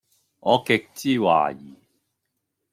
[0.03, 0.03] 我
[0.65, 1.75] 極之懷疑